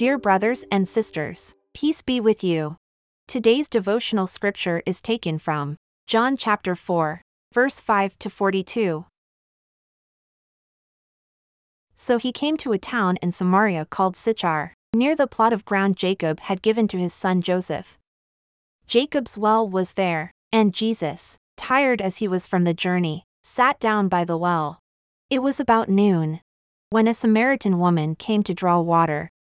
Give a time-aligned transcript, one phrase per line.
[0.00, 2.76] Dear brothers and sisters, peace be with you.
[3.28, 5.76] Today's devotional scripture is taken from
[6.06, 7.20] John chapter 4,
[7.52, 9.04] verse 5 to 42.
[11.94, 15.98] So he came to a town in Samaria called Sychar, near the plot of ground
[15.98, 17.98] Jacob had given to his son Joseph.
[18.86, 24.08] Jacob's well was there, and Jesus, tired as he was from the journey, sat down
[24.08, 24.78] by the well.
[25.28, 26.40] It was about noon.
[26.88, 29.28] When a Samaritan woman came to draw water,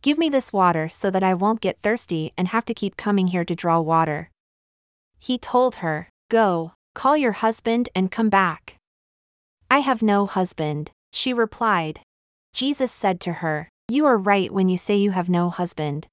[0.00, 3.28] Give me this water so that I won't get thirsty and have to keep coming
[3.28, 4.30] here to draw water.
[5.18, 8.76] He told her, Go, call your husband and come back.
[9.70, 12.00] I have no husband, she replied.
[12.54, 16.06] Jesus said to her, You are right when you say you have no husband.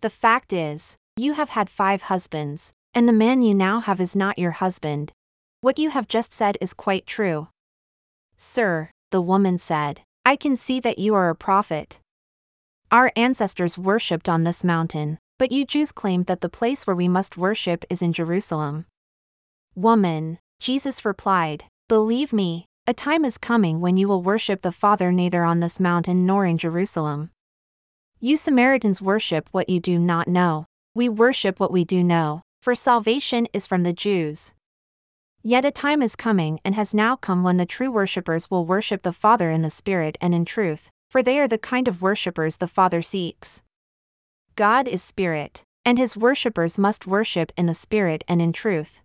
[0.00, 4.16] The fact is, you have had five husbands, and the man you now have is
[4.16, 5.12] not your husband.
[5.60, 7.48] What you have just said is quite true.
[8.36, 11.98] Sir, the woman said, I can see that you are a prophet.
[12.92, 17.08] Our ancestors worshipped on this mountain, but you Jews claim that the place where we
[17.08, 18.84] must worship is in Jerusalem.
[19.74, 25.10] Woman, Jesus replied, Believe me, a time is coming when you will worship the Father
[25.10, 27.30] neither on this mountain nor in Jerusalem.
[28.20, 30.66] You Samaritans worship what you do not know.
[30.94, 34.52] We worship what we do know, for salvation is from the Jews.
[35.42, 39.00] Yet a time is coming and has now come when the true worshippers will worship
[39.00, 42.56] the Father in the Spirit and in truth, for they are the kind of worshippers
[42.56, 43.60] the Father seeks.
[44.56, 49.02] God is Spirit, and his worshippers must worship in the Spirit and in truth.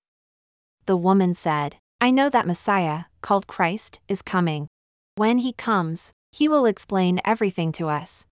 [0.85, 4.67] The woman said, I know that Messiah, called Christ, is coming.
[5.15, 8.25] When he comes, he will explain everything to us.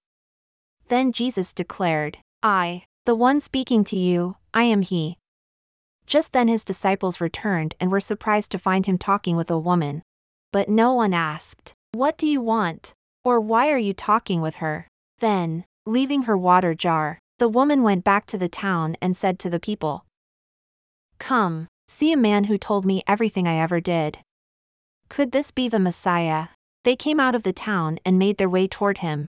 [0.87, 5.17] Then Jesus declared, I, the one speaking to you, I am he.
[6.07, 10.01] Just then his disciples returned and were surprised to find him talking with a woman.
[10.53, 12.93] But no one asked, What do you want?
[13.25, 14.87] Or why are you talking with her?
[15.17, 19.49] Then, leaving her water jar, the woman went back to the town and said to
[19.49, 20.05] the people,
[21.17, 24.19] Come, see a man who told me everything I ever did.
[25.09, 26.49] Could this be the Messiah?
[26.83, 29.25] They came out of the town and made their way toward him.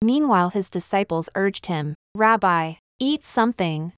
[0.00, 3.92] Meanwhile, his disciples urged him, Rabbi, eat something.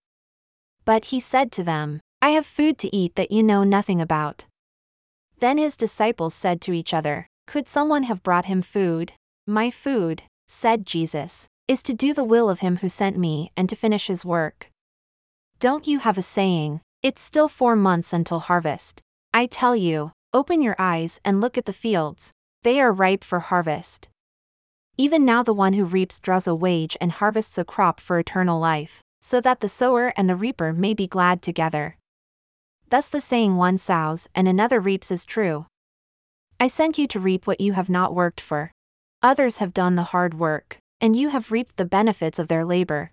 [0.85, 4.47] But he said to them, I have food to eat that you know nothing about.
[5.41, 9.13] Then his disciples said to each other, Could someone have brought him food?
[9.47, 13.69] My food, said Jesus, is to do the will of him who sent me and
[13.69, 14.71] to finish his work.
[15.59, 19.01] Don't you have a saying, it's still four months until harvest?
[19.35, 22.31] I tell you, open your eyes and look at the fields,
[22.63, 24.09] they are ripe for harvest.
[24.97, 28.61] Even now, the one who reaps draws a wage and harvests a crop for eternal
[28.61, 31.97] life, so that the sower and the reaper may be glad together.
[32.91, 35.67] Thus, the saying one sows and another reaps is true.
[36.61, 38.71] I sent you to reap what you have not worked for.
[39.25, 43.13] Others have done the hard work, and you have reaped the benefits of their labor.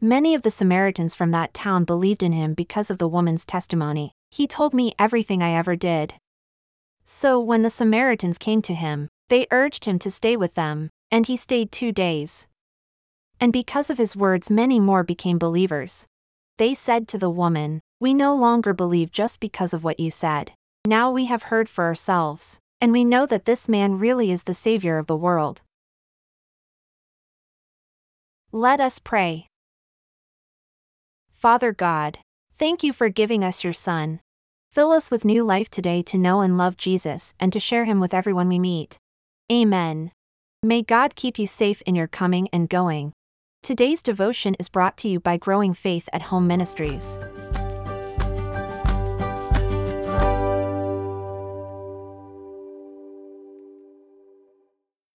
[0.00, 4.12] Many of the Samaritans from that town believed in him because of the woman's testimony.
[4.30, 6.14] He told me everything I ever did.
[7.04, 11.26] So when the Samaritans came to him, they urged him to stay with them, and
[11.26, 12.46] he stayed two days.
[13.38, 16.06] And because of his words, many more became believers.
[16.56, 20.52] They said to the woman, We no longer believe just because of what you said.
[20.86, 24.54] Now we have heard for ourselves and we know that this man really is the
[24.54, 25.62] Savior of the world.
[28.52, 29.46] Let us pray.
[31.32, 32.18] Father God,
[32.58, 34.20] thank you for giving us your Son.
[34.72, 38.00] Fill us with new life today to know and love Jesus and to share him
[38.00, 38.98] with everyone we meet.
[39.50, 40.12] Amen.
[40.62, 43.12] May God keep you safe in your coming and going.
[43.62, 47.18] Today's devotion is brought to you by Growing Faith at Home Ministries.